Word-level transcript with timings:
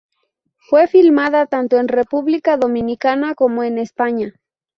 Fue 0.57 0.87
filmada 0.87 1.45
tanto 1.45 1.77
en 1.77 1.87
República 1.87 2.57
Dominicana, 2.57 3.35
como 3.35 3.63
en 3.63 3.77
España. 3.77 4.33